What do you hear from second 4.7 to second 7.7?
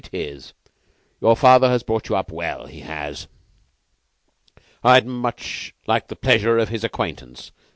I'd much like the pleasure of his acquaintance.